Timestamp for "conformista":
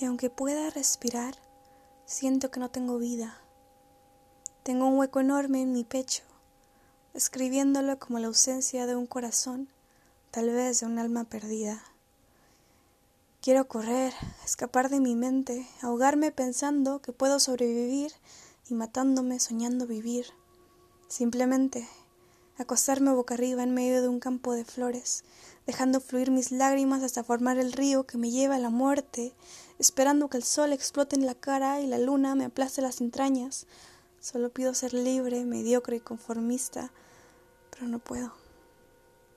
36.00-36.92